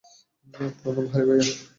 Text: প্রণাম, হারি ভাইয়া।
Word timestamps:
প্রণাম, 0.79 1.05
হারি 1.11 1.25
ভাইয়া। 1.29 1.45